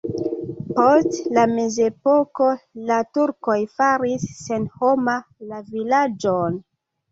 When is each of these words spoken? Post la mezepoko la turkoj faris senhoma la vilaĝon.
Post 0.77 1.27
la 1.37 1.43
mezepoko 1.51 2.47
la 2.89 2.97
turkoj 3.19 3.59
faris 3.75 4.27
senhoma 4.41 5.17
la 5.53 5.63
vilaĝon. 5.71 6.61